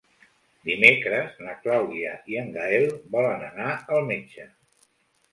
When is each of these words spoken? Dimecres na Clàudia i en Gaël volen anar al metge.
Dimecres 0.67 1.35
na 1.47 1.51
Clàudia 1.65 2.13
i 2.33 2.39
en 2.43 2.49
Gaël 2.55 2.85
volen 3.17 3.43
anar 3.49 3.67
al 3.99 4.09
metge. 4.09 4.47